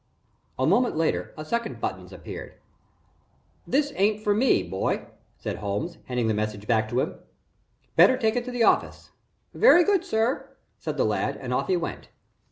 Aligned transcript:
A 0.57 0.65
moment 0.65 0.95
later, 0.97 1.31
a 1.37 1.45
second 1.45 1.79
buttons 1.79 2.11
appeared. 2.11 2.55
"This 3.67 3.91
isn't 3.91 4.23
for 4.23 4.33
me, 4.33 4.63
boy," 4.63 5.05
said 5.37 5.57
Holmes, 5.57 5.99
handing 6.05 6.27
the 6.27 6.33
message 6.33 6.65
back 6.65 6.89
to 6.89 7.01
him. 7.01 7.19
"Better 7.95 8.17
take 8.17 8.35
it 8.35 8.43
to 8.45 8.51
the 8.51 8.63
office." 8.63 9.11
"Very 9.53 9.83
good, 9.83 10.03
sir," 10.03 10.55
said 10.79 10.97
the 10.97 11.05
lad, 11.05 11.37
and 11.37 11.53
off 11.53 11.67
he 11.67 11.77
went. 11.77 12.09